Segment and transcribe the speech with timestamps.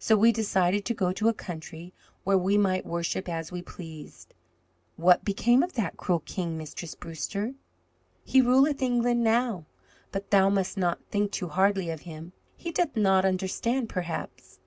[0.00, 1.94] So we decided to go to a country
[2.24, 4.34] where we might worship as we pleased."
[4.96, 7.54] "What became of that cruel king, Mistress Brewster?"
[8.24, 9.66] "He ruleth England now.
[10.10, 12.32] But thou must not think too hardly of him.
[12.56, 14.58] He doth not understand, perhaps.